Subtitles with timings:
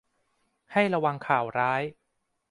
[0.73, 1.81] ให้ระวังข่าวร้าย